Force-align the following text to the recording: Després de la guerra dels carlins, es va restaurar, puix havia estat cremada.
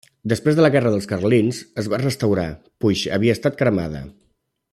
Després 0.31 0.55
de 0.59 0.63
la 0.65 0.69
guerra 0.75 0.93
dels 0.95 1.07
carlins, 1.11 1.59
es 1.83 1.89
va 1.93 2.01
restaurar, 2.05 2.47
puix 2.85 3.05
havia 3.19 3.37
estat 3.39 3.61
cremada. 3.63 4.03